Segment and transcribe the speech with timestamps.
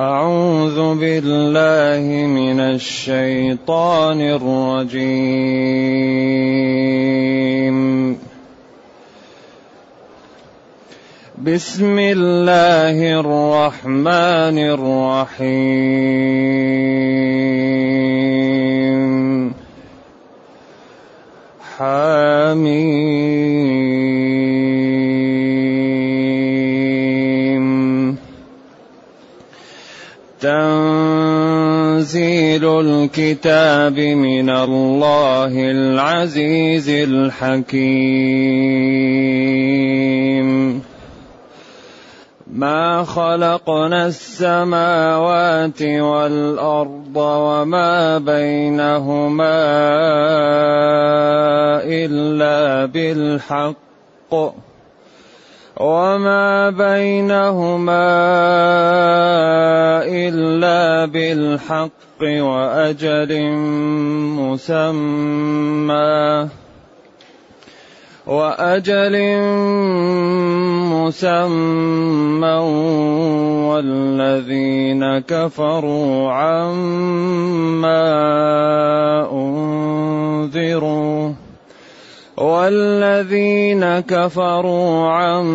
[0.00, 4.96] أعوذ بالله من الشيطان الرجيم.
[11.44, 15.50] بسم الله الرحمن الرحيم.
[21.76, 23.99] حميم.
[30.40, 32.00] تنزيل
[32.64, 38.50] الكتاب من الله العزيز الحكيم.
[42.54, 49.60] ما خلقنا السماوات والأرض وما بينهما
[51.84, 54.69] إلا بالحق.
[55.80, 58.12] وما بينهما
[60.04, 63.32] الا بالحق واجل
[64.36, 66.48] مسمى
[68.26, 69.16] واجل
[70.92, 72.56] مسمى
[73.72, 78.04] والذين كفروا عما
[79.32, 81.32] انذروا
[82.40, 85.50] والذين كفروا عما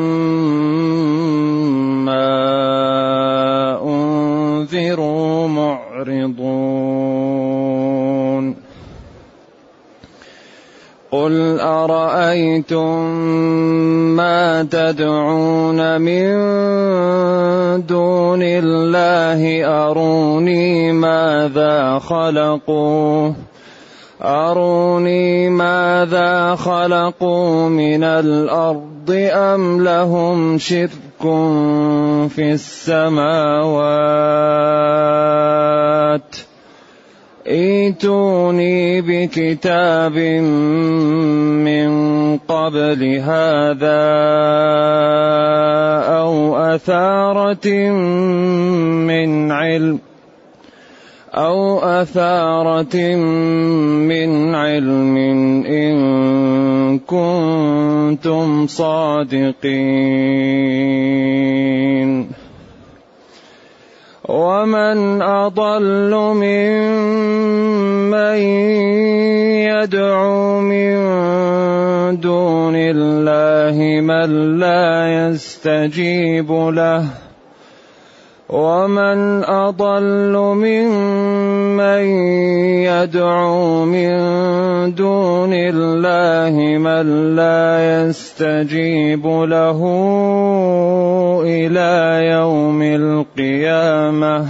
[3.81, 6.65] أنذروا معرضون.
[11.11, 13.01] قل أرأيتم
[14.15, 16.31] ما تدعون من
[17.85, 23.54] دون الله؟ أروني ماذا خلقوا؟
[24.21, 31.21] أروني ماذا خلقوا من الأرض أم لهم شرك
[32.29, 33.95] في السماوات
[37.47, 40.17] ايتوني بكتاب
[41.67, 41.91] من
[42.37, 44.05] قبل هذا
[46.17, 47.67] أو أثارة
[49.05, 49.99] من علم
[51.35, 52.95] أو أثارة
[54.07, 55.17] من علم
[55.67, 55.95] إن
[56.99, 60.15] كنتم صادقين.
[64.29, 67.19] ومن أضل ممن
[69.69, 70.95] يدعو من
[72.19, 77.24] دون الله من لا يستجيب له.
[78.49, 82.05] ومن اضل ممن
[82.85, 84.09] يدعو من
[84.93, 89.81] دون الله من لا يستجيب له
[91.45, 94.45] إلى يوم القيامه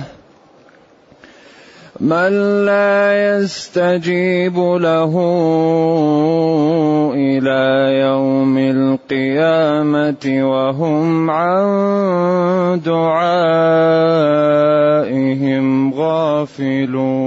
[1.99, 5.13] من لا يستجيب له
[7.15, 7.63] إلى
[8.03, 11.65] يوم القيامه وهم عن
[12.85, 13.84] دعائهم
[16.45, 17.25] غافلون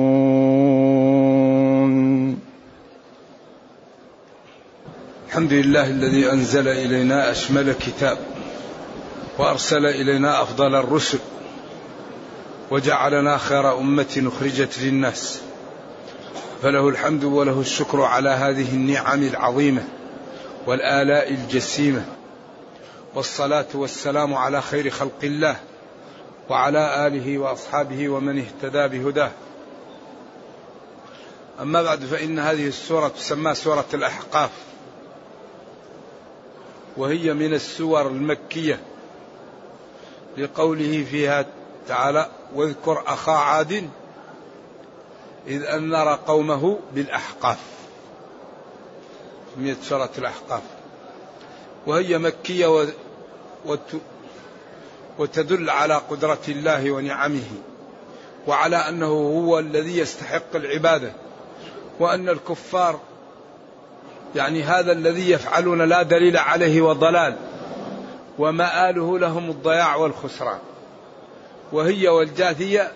[5.29, 8.19] الحمد لله الذي أنزل إلينا أشمل كتاب
[9.39, 11.19] وأرسل إلينا أفضل الرسل
[12.71, 15.41] وجعلنا خير أمة أخرجت للناس.
[16.63, 19.83] فله الحمد وله الشكر على هذه النعم العظيمة
[20.67, 22.05] والآلاء الجسيمة.
[23.15, 25.57] والصلاة والسلام على خير خلق الله.
[26.49, 29.31] وعلى آله وأصحابه ومن اهتدى بهداه.
[31.61, 34.51] أما بعد فإن هذه السورة تسمى سورة الأحقاف.
[36.97, 38.81] وهي من السور المكية.
[40.39, 41.47] لقوله فيها
[41.89, 43.91] تعالى واذكر أخا عاد
[45.47, 47.59] إذ أنذر قومه بالأحقاف
[49.55, 50.63] سميت سورة الأحقاف.
[51.87, 52.87] وهي مكية.
[55.19, 57.51] وتدل على قدرة الله ونعمه
[58.47, 61.13] وعلى أنه هو الذي يستحق العبادة
[62.01, 63.01] وأن الكفار
[64.35, 67.37] يعني هذا الذي يفعلون لا دليل عليه وضلال
[68.39, 70.59] ومآله لهم الضياع والخسران
[71.73, 72.93] وهي والجاثية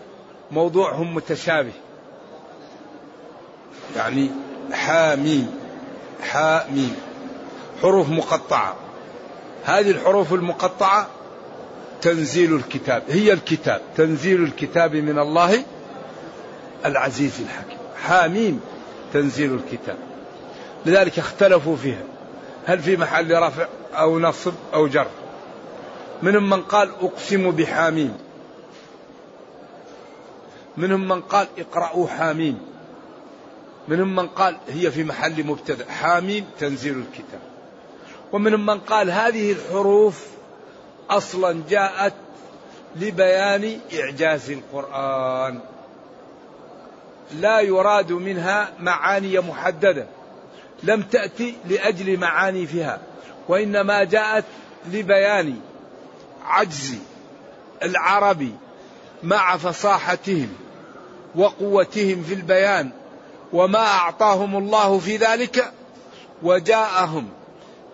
[0.51, 1.73] موضوعهم متشابه.
[3.97, 4.31] يعني
[4.73, 5.55] حاميم
[6.23, 6.97] حاميم
[7.83, 8.77] حروف مقطعة.
[9.65, 11.07] هذه الحروف المقطعة
[12.03, 13.03] تنزيل الكتاب.
[13.09, 13.83] هي الكتاب.
[13.97, 15.65] تنزيل الكتاب من الله
[16.85, 17.79] العزيز الحكيم.
[18.03, 18.61] حاميم
[19.13, 19.97] تنزيل الكتاب.
[20.87, 22.03] لذلك اختلفوا فيها.
[22.67, 25.07] هل في محل رفع أو نصب أو جر؟
[26.23, 28.17] منهم من قال أقسم بحاميم.
[30.77, 32.59] منهم من قال اقرأوا حامين
[33.89, 35.91] منهم من قال هي في محل مبتدأ.
[35.91, 37.41] حامين تنزيل الكتاب.
[38.33, 40.33] ومنهم من قال هذه الحروف
[41.17, 42.15] أصلا جاءت
[42.97, 45.61] لبيان إعجاز القرآن.
[47.41, 50.07] لا يراد منها معاني محددة
[50.83, 53.01] لم تأتي لأجل معاني فيها
[53.49, 54.45] وإنما جاءت
[54.93, 55.57] لبيان
[56.45, 56.95] عجز
[57.83, 58.49] العرب
[59.23, 60.49] مع فصاحتهم
[61.35, 62.91] وقوتهم في البيان
[63.53, 65.73] وما أعطاهم الله في ذلك
[66.43, 67.29] وجاءهم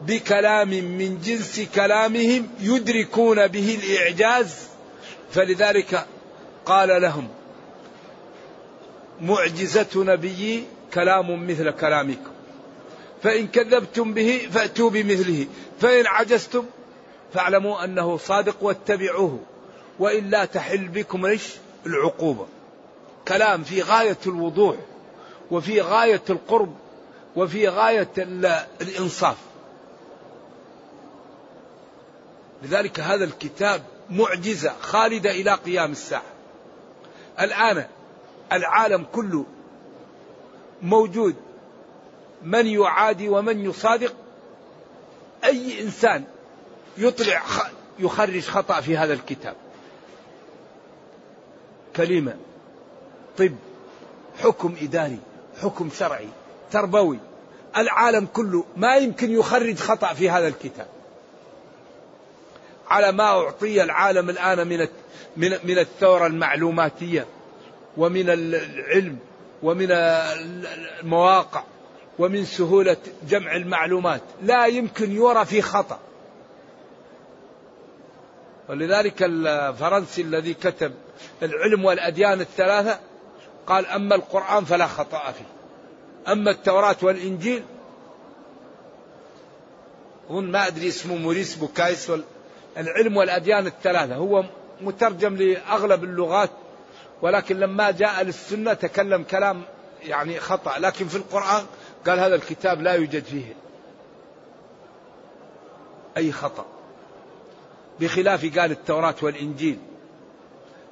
[0.00, 4.54] بكلام من جنس كلامهم يدركون به الإعجاز.
[5.30, 6.06] فلذلك
[6.66, 7.28] قال لهم
[9.20, 10.64] معجزة نبيي
[10.94, 12.30] كلام مثل كلامكم.
[13.22, 15.46] فإن كذبتم به فأتوا بمثله
[15.80, 16.64] فإن عجزتم
[17.34, 19.40] فاعلموا أنه صادق واتبعوه
[19.98, 21.42] والا تحل بكم إيش
[21.86, 22.46] العقوبة.
[23.28, 24.76] كلام في غاية الوضوح
[25.50, 26.74] وفي غاية القرب
[27.36, 28.08] وفي غاية
[28.80, 29.36] الإنصاف.
[32.62, 36.22] لذلك هذا الكتاب معجزة خالدة إلى قيام الساعة.
[37.40, 37.86] الآن
[38.52, 39.44] العالم كله
[40.82, 41.34] موجود
[42.42, 44.14] من يعادي ومن يصادق.
[45.44, 46.24] أي إنسان
[46.98, 47.42] يطلع
[47.98, 49.56] يخرج خطأ في هذا الكتاب.
[51.96, 52.36] كلمة
[53.38, 53.54] طب
[54.42, 55.18] حكم إداري
[55.62, 56.28] حكم شرعي
[56.70, 57.18] تربوي.
[57.76, 60.86] العالم كله ما يمكن يخرج خطأ في هذا الكتاب.
[62.88, 64.88] على ما أعطي العالم الآن من
[65.36, 67.26] من من الثورة المعلوماتية
[67.96, 69.18] ومن العلم
[69.62, 71.62] ومن المواقع
[72.18, 72.96] ومن سهولة
[73.28, 74.20] جمع المعلومات.
[74.42, 75.98] لا يمكن يرى في خطأ.
[78.68, 80.92] ولذلك الفرنسي الذي كتب
[81.42, 82.98] العلم والأديان الثلاثة
[83.66, 85.58] قال أما القرآن فلا خطأ فيه.
[86.32, 87.62] أما التوراة والإنجيل
[90.30, 92.12] هون ما أدري اسمه موريس بوكايس
[92.76, 94.14] العلم والأديان الثلاثة.
[94.14, 94.44] هو
[94.80, 96.50] مترجم لأغلب اللغات
[97.22, 99.62] ولكن لما جاء للسنة تكلم كلام
[100.02, 100.78] يعني خطأ.
[100.78, 101.64] لكن في القرآن
[102.06, 103.54] قال هذا الكتاب لا يوجد فيه
[106.16, 106.66] أي خطأ.
[108.00, 109.78] بخلاف قال التوراة والإنجيل.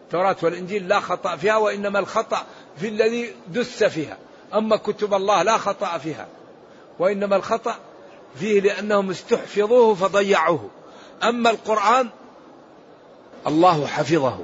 [0.04, 2.42] التوراة والإنجيل لا خطأ فيها وإنما الخطأ
[2.76, 4.18] في الذي دس فيها.
[4.54, 6.28] أما كتب الله لا خطأ فيها
[6.98, 7.74] وإنما الخطأ
[8.36, 10.70] فيه لأنهم استحفظوه فضيعوه.
[11.22, 12.08] أما القرآن
[13.46, 14.38] الله حفظه.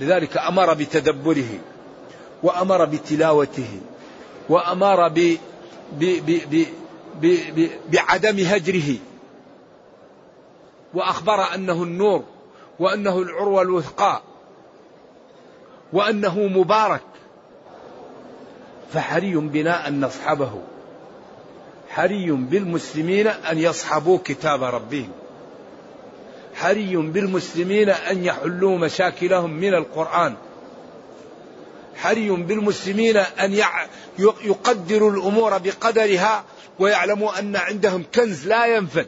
[0.00, 1.58] لذلك أمر بتدبره
[2.42, 3.80] وأمر بتلاوته
[4.48, 5.36] وأمر ب
[5.92, 6.66] ب ب
[7.20, 8.96] ب ب بعدم هجره.
[10.94, 12.24] وأخبر أنه النور
[12.78, 14.22] وأنه العروة الوثقى
[15.92, 17.02] وأنه مبارك.
[18.92, 20.71] فحري بنا أن نصحبه.
[21.94, 25.12] حري بالمسلمين أن يصحبوا كتاب ربهم.
[26.54, 30.34] حري بالمسلمين أن يحلوا مشاكلهم من القرآن.
[31.96, 33.62] حري بالمسلمين أن
[34.18, 36.44] يقدروا الأمور بقدرها
[36.78, 39.06] ويعلموا أن عندهم كنز لا ينفد.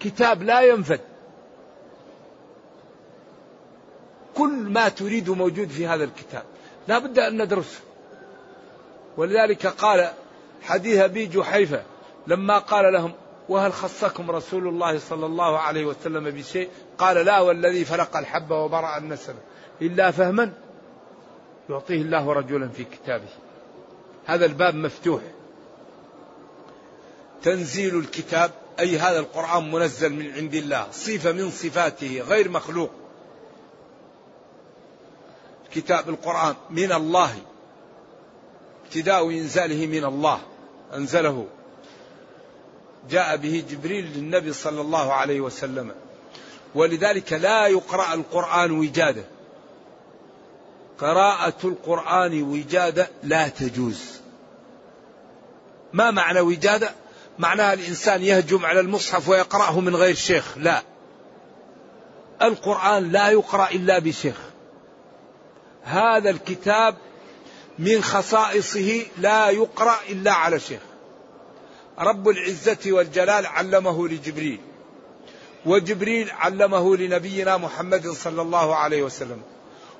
[0.00, 1.00] كتاب لا ينفد.
[4.34, 6.42] كل ما تريد موجود في هذا الكتاب.
[6.88, 7.80] لا بد أن ندرسه.
[9.18, 10.12] ولذلك قال
[10.62, 11.82] حديث أبي جحيفة
[12.26, 13.12] لما قال لهم
[13.48, 18.98] وهل خصكم رسول الله صلى الله عليه وسلم بشيء؟ قال لا والذي فلق الحب وبرأ
[18.98, 19.34] النسل
[19.82, 20.52] إلا فهما
[21.70, 23.28] يعطيه الله رجلا في كتابه.
[24.26, 25.22] هذا الباب مفتوح.
[27.42, 30.86] تنزيل الكتاب أي هذا القرآن منزل من عند الله.
[30.92, 32.90] صفة من صفاته غير مخلوق.
[35.74, 37.34] كتاب القرآن من الله.
[38.88, 40.40] ابتداء إنزاله من الله
[40.94, 41.46] أنزله.
[43.10, 45.92] جاء به جبريل للنبي صلى الله عليه وسلم.
[46.74, 49.24] ولذلك لا يقرأ القرآن وجادة.
[50.98, 54.20] قراءة القرآن وجادة لا تجوز.
[55.92, 56.90] ما معنى وجادة؟
[57.38, 60.58] معناها الإنسان يهجم على المصحف ويقرأه من غير شيخ.
[60.58, 60.82] لا.
[62.42, 64.36] القرآن لا يقرأ إلا بشيخ.
[65.84, 66.96] هذا الكتاب
[67.78, 70.80] من خصائصه لا يقرأ إلا على شيخ
[71.98, 74.60] رب العزة والجلال علمه لجبريل
[75.66, 79.42] وجبريل علمه لنبينا محمد صلى الله عليه وسلم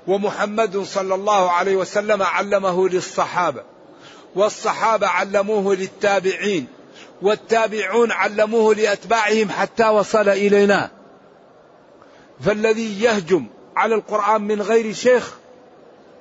[0.06, 3.62] ومحمد صلى الله عليه وسلم علمه للصحابة
[4.34, 6.66] والصحابة علموه للتابعين
[7.22, 10.90] والتابعون علموه لأتباعهم حتى وصل إلينا.
[12.40, 15.34] فالذي يهجم على القرآن من غير شيخ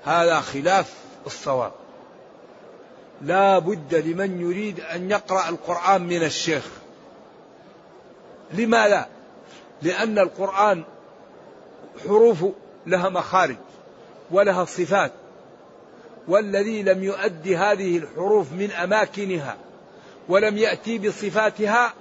[0.04, 0.94] هذا خلاف.
[1.26, 1.72] الصواب.
[3.22, 6.66] لا بد لمن يريد أن يقرأ القرآن من الشيخ.
[8.54, 9.08] لماذا؟
[9.82, 10.84] لأن القرآن
[12.08, 12.46] حروف
[12.86, 13.58] لها مخارج
[14.32, 15.12] ولها صفات
[16.28, 19.58] والذي لم يؤدي هذه الحروف من أماكنها
[20.30, 21.94] ولم يأتي بصفاتها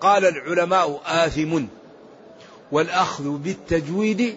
[0.00, 1.64] قال العلماء آثم
[2.72, 4.36] والأخذ بالتجويد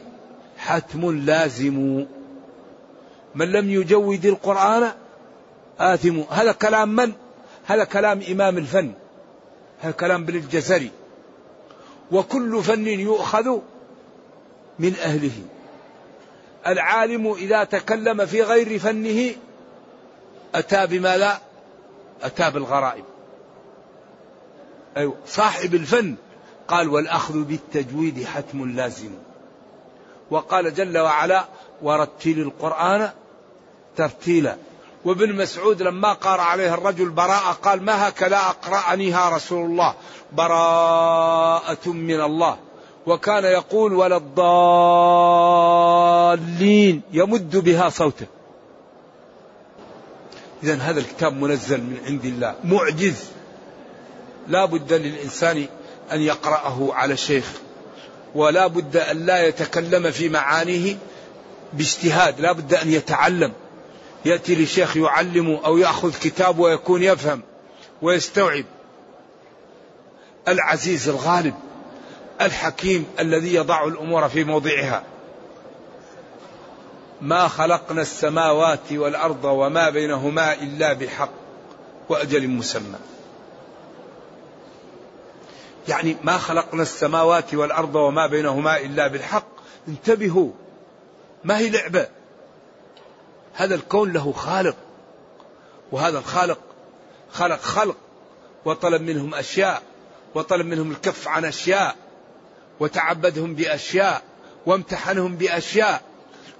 [0.58, 2.06] حتم لازم.
[3.36, 4.92] من لم يجود القرآن
[5.80, 6.20] آثم.
[6.30, 7.12] هذا كلام من؟
[7.66, 8.94] هذا كلام إمام الفن.
[9.82, 10.92] هذا كلام ابن الجزري.
[12.12, 13.60] وكل فن يؤخذ
[14.80, 15.42] من أهله.
[16.68, 19.36] العالم إذا تكلم في غير فنه
[20.56, 21.38] أتى بما لا؟
[22.24, 23.06] أتى بالغرائب.
[24.98, 25.16] أيوة.
[25.26, 26.16] صاحب الفن
[26.68, 29.12] قال والأخذ بالتجويد حتم لازم.
[30.32, 31.46] وقال جل وعلا
[31.82, 33.10] ورتل القرآن
[33.98, 34.55] ترتيلا.
[35.05, 39.93] وابن مسعود لما قرأ عليه الرجل براءة قال ما هكذا أقرأنيها رسول الله؟
[40.33, 42.57] براءة من الله.
[43.05, 44.17] وكان يقول ولا
[46.38, 47.01] الضالين.
[47.13, 48.25] يمد بها صوته.
[50.63, 52.55] إذا هذا الكتاب منزل من عند الله.
[52.63, 53.24] معجز.
[54.48, 55.65] لا بد للإنسان
[56.12, 57.51] أن يقرأه على شيخ.
[58.36, 60.98] ولا بد أن لا يتكلم في معانيه
[61.74, 62.41] باجتهاد.
[62.41, 63.51] لا بد أن يتعلم.
[64.25, 67.42] يأتي لشيخ يعلمه أو يأخذ كتاب ويكون يفهم
[68.01, 68.66] ويستوعب.
[70.48, 71.54] العزيز الغالب
[72.42, 75.04] الحكيم الذي يضع الأمور في موضعها.
[77.22, 81.34] ما خلقنا السماوات والأرض وما بينهما إلا بالحق
[82.10, 83.00] وأجل مسمى.
[85.88, 89.48] يعني ما خلقنا السماوات والأرض وما بينهما إلا بالحق.
[89.88, 90.51] انتبهوا
[91.44, 92.08] ما هي لعبة؟
[93.53, 94.75] هذا الكون له خالق
[95.91, 96.60] وهذا الخالق
[97.31, 97.98] خلق خلق
[98.65, 99.81] وطلب منهم أشياء
[100.36, 101.96] وطلب منهم الكف عن أشياء
[102.79, 104.22] وتعبدهم بأشياء
[104.65, 106.01] وامتحنهم بأشياء.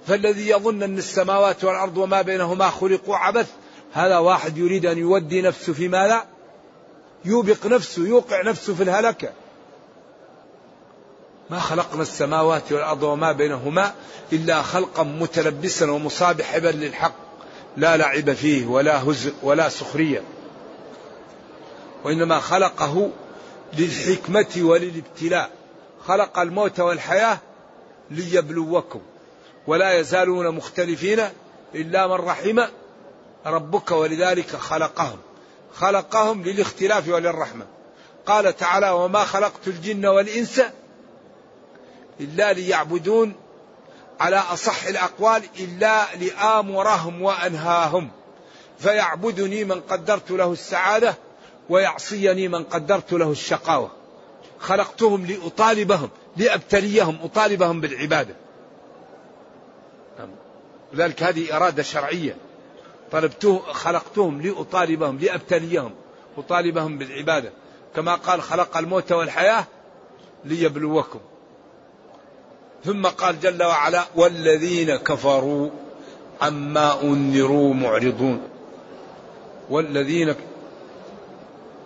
[0.06, 3.50] فالذي يظن أن السماوات والأرض وما بينهما خلقوا عبث
[3.92, 6.24] هذا واحد يريد أن يودي نفسه في ماذا؟
[7.24, 9.32] يوبق نفسه يوقع نفسه في الهلكة.
[11.52, 13.94] ما خلقنا السماوات والأرض وما بينهما
[14.32, 17.14] إلا خلقا متلبسا ومصابحبا للحق
[17.76, 20.22] لا لعب فيه ولا هزء ولا سخرية.
[22.04, 23.10] وإنما خلقه
[23.78, 25.50] للحكمة وللابتلاء.
[26.06, 27.38] خلق الموت والحياة
[28.10, 29.00] ليبلوكم.
[29.66, 31.20] ولا يزالون مختلفين
[31.74, 32.60] إلا من رحم
[33.46, 35.18] ربك ولذلك خلقهم.
[35.74, 37.66] خلقهم للاختلاف وللرحمة.
[38.26, 40.60] قال تعالى وما خلقت الجن والإنس
[42.20, 43.34] إلا ليعبدون
[44.20, 48.10] على أصح الأقوال إلا لآمرهم وأنهاهم.
[48.78, 51.14] فيعبدني من قدرت له السعادة
[51.68, 53.90] ويعصيني من قدرت له الشقاوة.
[54.58, 58.34] خلقتهم لأطالبهم لأبتليهم أطالبهم بالعبادة.
[60.92, 62.36] لذلك هذه إرادة شرعية.
[63.12, 65.94] طلبته خلقتهم لأطالبهم لأبتليهم
[66.38, 67.52] أطالبهم بالعبادة.
[67.96, 69.64] كما قال خلق الموت والحياة
[70.44, 71.20] ليبلوكم.
[72.84, 75.70] ثم قال جل وعلا والذين كفروا
[76.40, 78.42] عما أنذروا معرضون.
[79.70, 80.34] والذين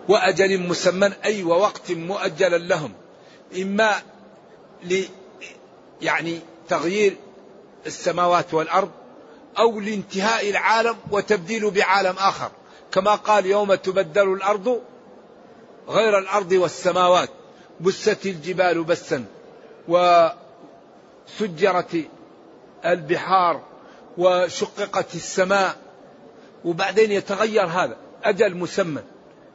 [0.09, 2.93] وأجل مسمى أي ووقت مؤجل لهم.
[3.57, 3.95] إما
[4.85, 5.03] ل
[6.03, 7.17] يعني تغيير
[7.87, 8.91] السماوات والأرض
[9.59, 12.51] أو لانتهاء العالم وتبديله بعالم آخر.
[12.93, 14.81] كما قال يوم تبدل الأرض
[15.89, 17.29] غير الأرض والسماوات
[17.81, 19.25] بست الجبال بسا
[21.29, 22.05] وسجرت
[22.85, 23.63] البحار
[24.19, 25.77] وشققت السماء
[26.65, 29.03] وبعدين يتغير هذا أجل مسمى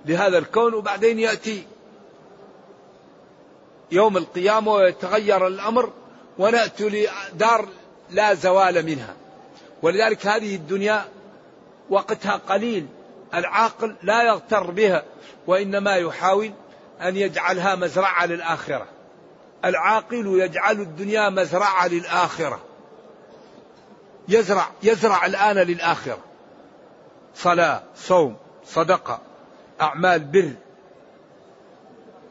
[0.05, 1.63] لهذا الكون وبعدين يأتي
[3.91, 5.91] يوم القيامة ويتغير الأمر
[6.37, 7.67] ونأتي لدار
[8.09, 9.15] لا زوال منها.
[9.81, 11.05] ولذلك هذه الدنيا
[11.89, 12.87] وقتها قليل
[13.33, 15.03] العاقل لا يغتر بها
[15.47, 16.51] وإنما يحاول
[17.01, 18.87] أن يجعلها مزرعة للآخرة.
[19.65, 22.59] العاقل يجعل الدنيا مزرعة للآخرة.
[24.27, 26.19] يزرع يزرع الآن للآخرة.
[27.35, 29.19] صلاة صوم صدقة
[29.81, 30.51] أعمال بر.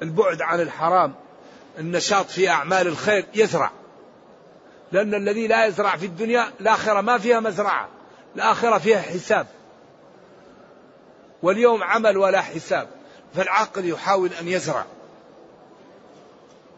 [0.03, 1.15] البعد عن الحرام
[1.79, 3.71] النشاط في أعمال الخير يزرع.
[4.93, 7.89] لأن الذي لا يزرع في الدنيا الآخرة ما فيها مزرعة.
[8.37, 9.47] الآخرة فيها حساب.
[11.43, 12.89] واليوم عمل ولا حساب.
[13.35, 14.85] فالعاقل يحاول أن يزرع.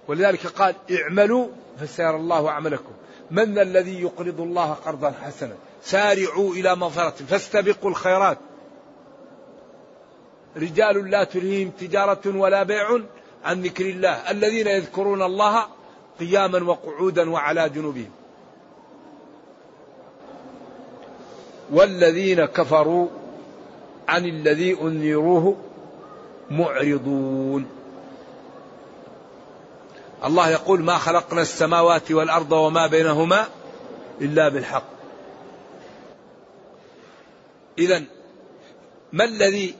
[0.08, 1.46] ولذلك قال اعملوا
[1.80, 2.92] فسيرى الله عملكم.
[3.30, 8.38] من الذي يقرض الله قرضا حسنا؟ سارعوا إلى مغفرة فاستبقوا الخيرات.
[10.56, 12.98] رجال لا تلهيهم تجارة ولا بيع
[13.44, 14.30] عن ذكر الله.
[14.30, 15.66] الذين يذكرون الله
[16.20, 18.10] قياما وقعودا وعلى جنوبهم.
[21.72, 23.08] والذين كفروا
[24.08, 25.56] عن الذي أنذروه
[26.50, 27.81] معرضون.
[30.24, 33.46] الله يقول ما خلقنا السماوات والأرض وما بينهما
[34.20, 34.88] إلا بالحق.
[37.78, 38.02] إذا
[39.12, 39.74] ما الذي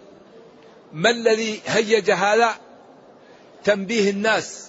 [0.93, 2.55] ما الذي هيج هذا؟
[3.65, 4.69] تنبيه الناس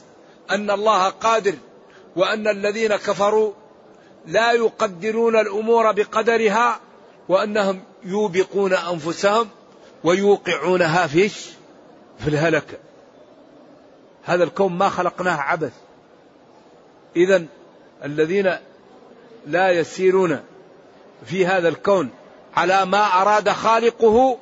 [0.52, 1.56] أن الله قادر
[2.16, 3.54] وأن الذين كفروا
[4.28, 6.80] لا يقدرون الأمور بقدرها
[7.30, 9.50] وأنهم يوبقون أنفسهم
[10.04, 11.34] ويوقعونها فيش
[12.20, 12.78] في الهلكة.
[14.24, 15.74] هذا الكون ما خلقناه عبث.
[17.16, 17.46] اذا
[18.04, 18.52] الذين
[19.48, 20.40] لا يسيرون
[21.26, 22.10] في هذا الكون
[22.56, 24.38] على ما أراد خالقه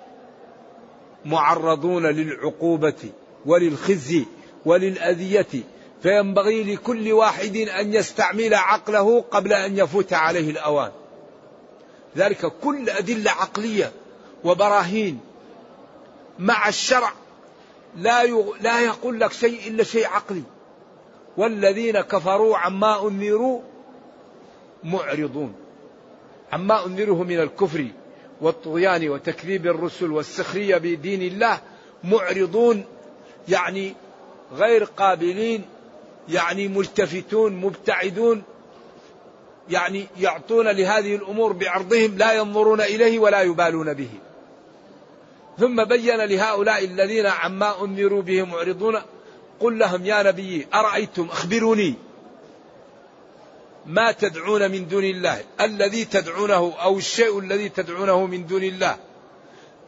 [1.26, 3.12] معرضون للعقوبة
[3.46, 4.26] وللخزي
[4.66, 5.64] وللأذية.
[6.04, 10.92] فينبغي لكل واحد أن يستعمل عقله قبل أن يفوت عليه الأوان.
[12.18, 13.92] ذلك كل أدلة عقلية
[14.44, 15.20] وبراهين
[16.40, 17.14] مع الشرع
[17.98, 18.26] لا
[18.62, 20.44] لا يقول لك شيء إلا شيء عقلي
[21.38, 23.62] والذين كفروا عما انذروا
[24.84, 25.54] معرضون
[26.52, 27.88] عما انذره من الكفر
[28.42, 31.60] والطغيان وتكذيب الرسل والسخرية بدين الله
[32.04, 32.86] معرضون
[33.50, 33.94] يعني
[34.54, 35.66] غير قابلين
[36.30, 38.44] يعني ملتفتون مبتعدون
[39.70, 44.10] يعني يعطون لهذه الأمور بعرضهم لا ينظرون إليه ولا يبالون به.
[45.60, 49.02] ثم بين لهؤلاء الذين عما انذروا به معرضون.
[49.60, 51.94] قل لهم يا نبي أرأيتم؟ أخبروني.
[53.86, 58.98] ما تدعون من دون الله؟ الذي تدعونه أو الشيء الذي تدعونه من دون الله؟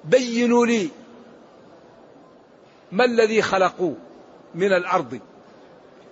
[0.03, 0.89] بينوا لي
[2.91, 3.93] ما الذي خلقوا
[4.55, 5.19] من الأرض.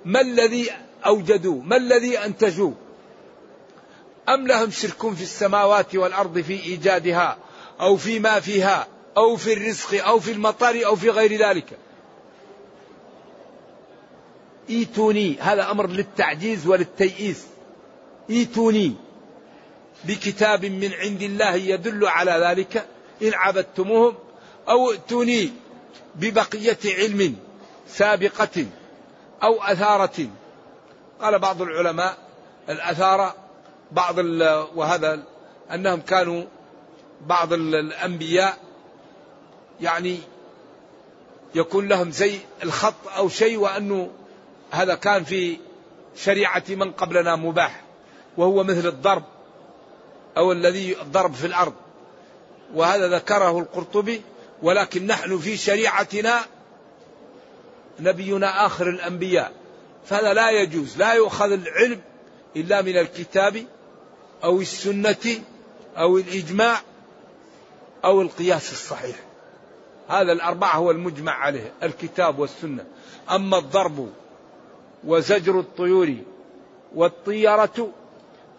[0.05, 0.71] ما الذي
[1.05, 2.71] أوجدوا؟ ما الذي أنتجوا؟
[4.29, 7.37] أم لهم شرك في السماوات والأرض في إيجادها
[7.81, 11.77] أو فيما فيها؟ أو في الرزق أو في المطر أو في غير ذلك.
[14.69, 17.45] إيتوني هذا أمر للتعجيز وللتيئيس.
[18.29, 18.95] إيتوني
[20.03, 22.85] بكتاب من عند الله يدل على ذلك.
[23.21, 24.15] إن عبدتموهم
[24.69, 25.51] أو ائتوني
[26.15, 27.35] ببقية علم
[27.87, 28.65] سابقة
[29.43, 30.27] أو أثارة.
[31.21, 32.17] قال بعض العلماء
[32.69, 33.35] الأثارة
[33.91, 34.17] بعض
[34.75, 35.23] وهذا
[35.73, 36.43] أنهم كانوا
[37.21, 38.57] بعض الأنبياء
[39.81, 40.19] يعني
[41.55, 44.09] يكون لهم زي الخط أو شيء وأنه
[44.71, 45.57] هذا كان في
[46.15, 47.83] شريعة من قبلنا مباح
[48.37, 49.23] وهو مثل الضرب
[50.37, 51.73] أو الذي الضرب في الأرض.
[52.73, 54.21] وهذا ذكره القرطبي
[54.61, 56.39] ولكن نحن في شريعتنا
[57.99, 59.51] نبينا آخر الأنبياء.
[60.05, 62.01] فهذا لا يجوز لا يؤخذ العلم
[62.55, 63.65] إلا من الكتاب
[64.43, 65.41] أو السنة
[65.97, 66.81] أو الإجماع
[68.05, 69.15] أو القياس الصحيح.
[70.11, 72.85] هذا الأربعة هو المجمع عليه الكتاب والسنة.
[73.31, 74.09] أما الضرب
[75.03, 76.15] وزجر الطيور
[76.95, 77.89] والطيرة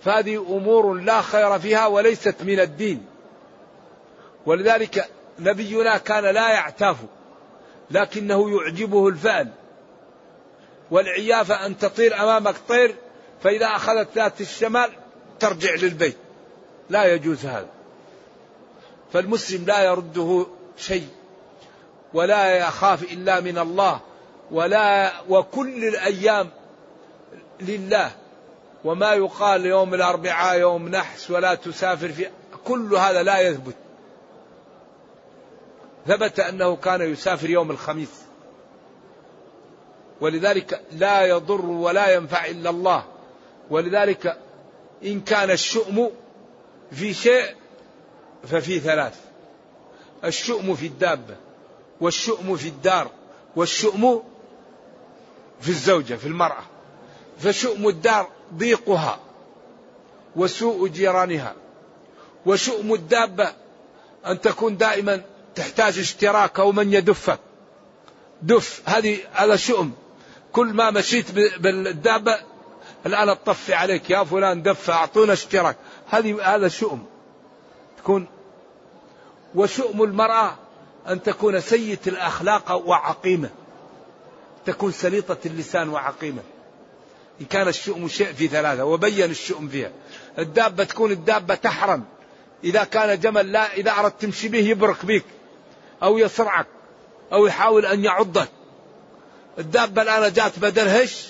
[0.01, 3.07] فهذه أمور لا خير فيها وليست من الدين.
[4.47, 6.97] ولذلك نبينا كان لا يعتاف
[7.91, 9.49] لكنه يعجبه الفأل
[10.91, 12.95] والعيافة أن تطير أمامك طير
[13.43, 14.91] فإذا أخذت ذات الشمال
[15.41, 16.17] ترجع للبيت.
[16.91, 17.69] لا يجوز هذا.
[19.13, 21.09] فالمسلم لا يرده شيء.
[22.15, 24.01] ولا يخاف إلا من الله
[24.51, 26.51] ولا وكل الأيام
[27.61, 28.13] لله.
[28.85, 32.27] وما يقال يوم الأربعاء يوم نحس ولا تسافر في
[32.65, 33.75] كل هذا لا يثبت.
[36.07, 38.23] ثبت أنه كان يسافر يوم الخميس.
[40.21, 43.05] ولذلك لا يضر ولا ينفع إلا الله.
[43.71, 44.37] ولذلك
[45.05, 46.11] إن كان الشؤم
[46.93, 47.55] في شيء
[48.45, 49.21] ففي ثلاث.
[50.25, 51.37] الشؤم في الدابة.
[52.03, 53.11] والشؤم في الدار
[53.57, 54.23] والشؤم
[55.61, 56.63] في الزوجة في المرأة.
[57.39, 59.19] فشؤم الدار ضيقها
[60.37, 61.55] وسوء جيرانها.
[62.47, 63.53] وشؤم الدابة
[64.27, 65.23] أن تكون دائما
[65.55, 67.39] تحتاج اشتراك أو من يدفك
[68.43, 69.93] دف هذه هذا شؤم.
[70.53, 72.39] كل ما مشيت بالدابة
[73.07, 75.77] الآن تطفي عليك يا فلان دف أعطونا اشتراك.
[76.11, 77.07] هذه هذا شؤم
[77.99, 78.27] تكون.
[79.55, 80.59] وشؤم المرأة
[81.09, 83.51] أن تكون سيئة الأخلاق وعقيمة.
[84.67, 86.43] تكون سليطة اللسان وعقيمة.
[87.41, 89.91] إن كان الشؤم شيء في ثلاثة وبين الشؤم فيها.
[90.39, 92.05] الدابة تكون الدابة تحرم.
[92.65, 95.25] إذا كان جمل لا إذا أردت تمشي به يبرك بك
[96.03, 96.67] أو يصرعك
[97.33, 98.49] أو يحاول أن يعضك.
[99.59, 101.29] الدابة الآن جات بدل هش.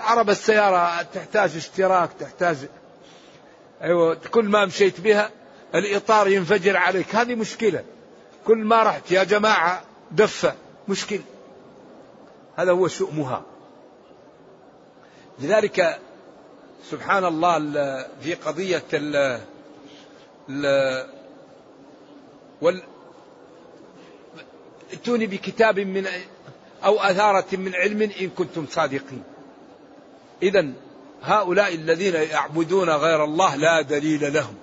[0.00, 2.56] عرب السيارة تحتاج اشتراك تحتاج.
[3.82, 5.30] أيوة كل ما مشيت بها
[5.74, 7.14] الإطار ينفجر عليك.
[7.14, 7.84] هذه مشكلة.
[8.46, 10.54] كل ما رحت يا جماعة دفة
[10.88, 11.22] مشكلة
[12.56, 13.42] هذا هو شؤمها.
[15.38, 15.98] لذلك
[16.90, 17.58] سبحان الله
[18.22, 19.40] في قضية ال
[22.60, 22.82] وال
[24.92, 26.06] ائتوني بكتاب من
[26.84, 29.22] أو أثارة من علم إن كنتم صادقين.
[30.42, 30.72] إذا
[31.22, 34.54] هؤلاء الذين يعبدون غير الله لا دليل لهم.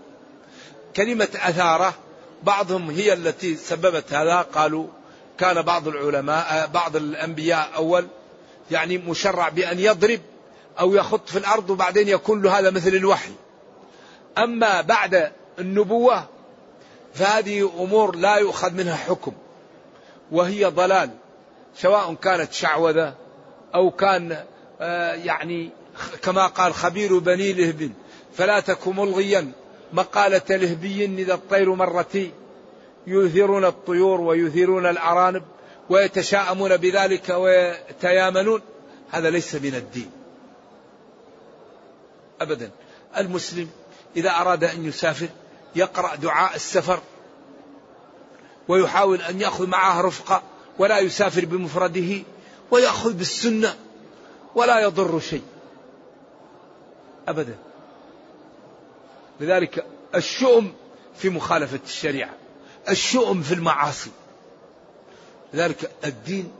[0.95, 1.93] كلمة أثارة
[2.43, 4.41] بعضهم هي التي سببت هذا.
[4.41, 4.87] قالوا
[5.37, 8.07] كان بعض العلماء بعض الأنبياء أول
[8.71, 10.19] يعني مشرع بأن يضرب
[10.79, 13.31] أو يخط في الأرض وبعدين يكون له هذا مثل الوحي.
[14.37, 16.25] أما بعد النبوة
[17.13, 19.33] فهذه أمور لا يؤخذ منها حكم
[20.31, 21.09] وهي ضلال
[21.75, 23.13] سواء كانت شعوذة
[23.75, 24.43] أو كان
[24.81, 25.69] آه، يعني
[26.21, 27.91] كما قال خبير بني لهب
[28.33, 29.51] فلا تك ملغيا
[29.93, 32.31] مقالة لهبي إذا الطير مرتي
[33.07, 35.43] يثيرون الطيور ويثيرون الأرانب
[35.89, 38.61] ويتشاءمون بذلك ويتيامنون.
[39.11, 40.11] هذا ليس من الدين.
[42.41, 42.71] أبدا.
[43.17, 43.69] المسلم
[44.17, 45.27] إذا أراد أن يسافر
[45.75, 46.99] يقرأ دعاء السفر
[48.67, 50.43] ويحاول أن يأخذ معه رفقة
[50.79, 52.23] ولا يسافر بمفرده
[52.71, 53.75] ويأخذ بالسنة
[54.55, 55.43] ولا يضر شيء.
[57.27, 57.55] أبدا.
[59.39, 60.73] لذلك الشؤم
[61.15, 62.33] في مخالفة الشريعة
[62.89, 64.11] الشؤم في المعاصي.
[65.53, 66.51] لذلك الدين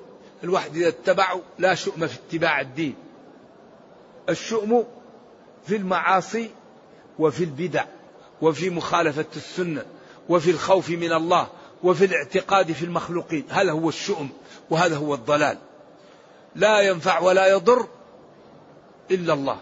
[0.43, 2.95] الواحد إذا اتبعه لا شؤم في اتباع الدين.
[4.29, 4.83] الشؤم
[5.67, 6.49] في المعاصي
[7.19, 7.85] وفي البدع
[8.41, 9.85] وفي مخالفة السنة
[10.29, 11.47] وفي الخوف من الله
[11.83, 13.45] وفي الاعتقاد في المخلوقين.
[13.49, 14.29] هذا هو الشؤم
[14.69, 15.57] وهذا هو الضلال.
[16.55, 17.87] لا ينفع ولا يضر
[19.11, 19.59] إلا الله.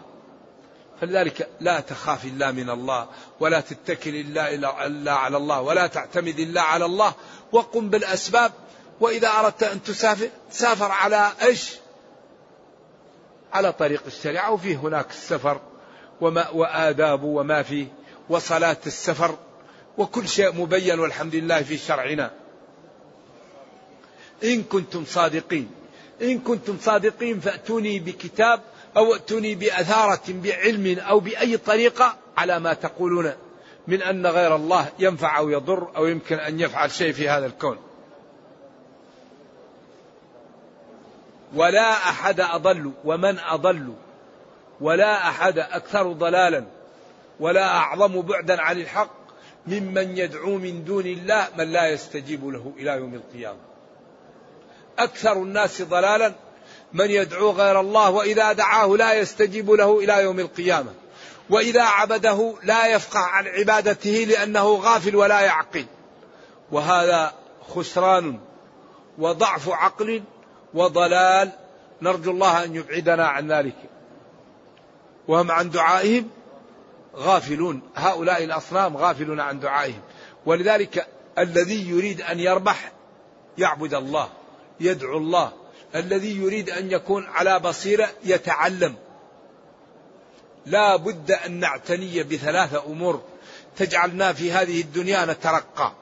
[1.01, 3.07] فلذلك لا تخاف إلا من الله
[3.39, 4.53] ولا تتكل إلا,
[4.85, 7.13] إلا على الله ولا تعتمد إلا على الله
[7.51, 8.51] وقم بالأسباب
[8.99, 11.75] وإذا أردت أن تسافر سافر على إيش؟
[13.53, 15.61] على طريق الشريعة وفيه هناك السفر
[16.21, 17.87] وما وآداب وما فيه
[18.29, 19.37] وصلاة السفر
[19.97, 22.31] وكل شيء مبين والحمد لله في شرعنا.
[24.43, 25.71] إن كنتم صادقين
[26.21, 28.61] إن كنتم صادقين فأتوني بكتاب
[28.97, 33.33] أو ائتوني بأثارة بعلم أو بأي طريقة على ما تقولون
[33.87, 37.77] من أن غير الله ينفع أو يضر أو يمكن أن يفعل شيء في هذا الكون.
[41.55, 43.93] ولا أحد أضل ومن أضل
[44.81, 46.65] ولا أحد أكثر ضلالا
[47.39, 49.25] ولا أعظم بعدا عن الحق
[49.67, 53.59] ممن يدعو من دون الله من لا يستجيب له إلى يوم القيامة.
[54.99, 56.33] أكثر الناس ضلالا
[56.95, 60.93] من يدعو غير الله وإذا دعاه لا يستجيب له إلى يوم القيامة.
[61.49, 65.85] وإذا عبده لا يفقه عن عبادته لأنه غافل ولا يعقل.
[66.71, 67.33] وهذا
[67.75, 68.39] خسران
[69.17, 70.23] وضعف عقل
[70.73, 71.51] وضلال.
[72.01, 73.75] نرجو الله أن يبعدنا عن ذلك.
[75.27, 76.29] وهم عن دعائهم
[77.15, 77.81] غافلون.
[77.95, 80.01] هؤلاء الأصنام غافلون عن دعائهم.
[80.45, 82.91] ولذلك الذي يريد أن يربح
[83.57, 84.29] يعبد الله
[84.79, 85.51] يدعو الله
[85.95, 88.95] الذي يريد أن يكون على بصيرة يتعلم.
[90.65, 93.21] لا بد أن نعتني بثلاثة أمور
[93.77, 95.93] تجعلنا في هذه الدنيا نترقى.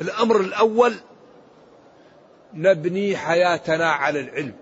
[0.00, 0.94] الأمر الأول
[2.54, 4.54] نبني حياتنا على العلم.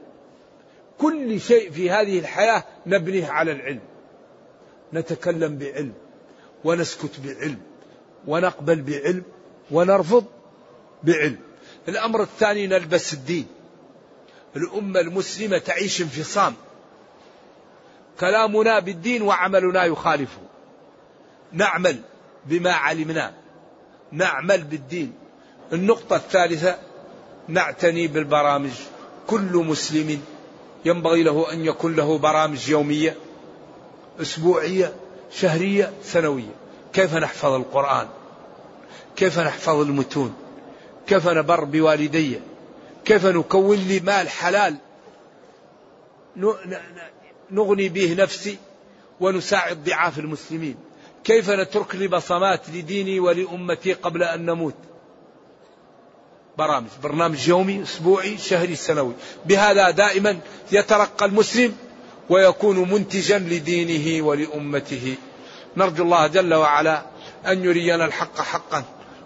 [0.98, 3.80] كل شيء في هذه الحياة نبنيه على العلم.
[4.92, 5.92] نتكلم بعلم
[6.64, 7.58] ونسكت بعلم
[8.26, 9.22] ونقبل بعلم
[9.70, 10.24] ونرفض
[11.02, 11.38] بعلم.
[11.88, 13.46] الأمر الثاني نلبس الدين.
[14.56, 16.54] الأمة المسلمة تعيش انفصام.
[18.20, 20.40] كلامنا بالدين وعملنا يخالفه
[21.52, 22.00] نعمل
[22.46, 23.34] بما علمنا.
[24.12, 25.12] نعمل بالدين.
[25.72, 26.78] النقطة الثالثة
[27.48, 28.70] نعتني بالبرامج.
[29.26, 30.22] كل مسلم
[30.84, 33.16] ينبغي له أن يكون له برامج يومية
[34.20, 34.94] أسبوعية
[35.30, 36.54] شهرية سنوية.
[36.92, 38.08] كيف نحفظ القرآن؟
[39.16, 40.34] كيف نحفظ المتون؟
[41.06, 42.40] كيف نبر بوالدي؟
[43.10, 44.76] كيف نكون لي مال حلال؟
[47.50, 48.58] نغني به نفسي
[49.20, 50.76] ونساعد ضعاف المسلمين.
[51.24, 54.74] كيف نترك لي بصمات لديني ولأمتي قبل أن نموت؟
[56.58, 59.12] برامج برنامج يومي أسبوعي شهري سنوي.
[59.46, 60.40] بهذا دائما
[60.72, 61.76] يترقى المسلم
[62.28, 65.16] ويكون منتجا لدينه ولأمته.
[65.76, 67.02] نرجو الله جل وعلا
[67.46, 68.84] أن يرينا الحق حقا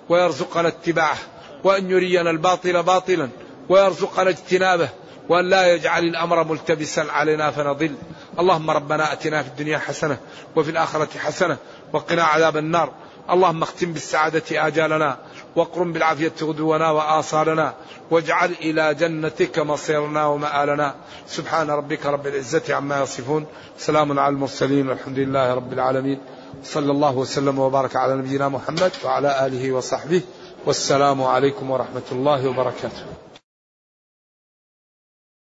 [0.09, 1.18] ويرزقنا اتباعه
[1.64, 3.29] وأن يرينا الباطل باطلا.
[3.68, 4.88] ويرزقنا اجتنابه
[5.29, 7.94] وأن لا يجعل الأمر ملتبسا علينا فنضل.
[8.38, 10.16] اللهم ربنا أتنا في الدنيا حسنة
[10.57, 11.57] وفي الآخرة حسنة
[11.92, 12.92] وقنا عذاب النار.
[13.31, 15.16] اللهم اختم بالسعادة آجالنا
[15.57, 17.74] واقرم بالعافية غدونا وآصالنا
[18.11, 20.94] واجعل إلى جنتك مصيرنا ومآلنا.
[21.27, 23.46] سبحان ربك رب العزة عما يصفون.
[23.79, 26.18] سلام على المرسلين والحمد لله رب العالمين.
[26.64, 30.22] صلى الله وسلم وبارك على نبينا محمد وعلى آله وصحبه.
[30.66, 33.34] والسلام عليكم ورحمة الله وبركاته.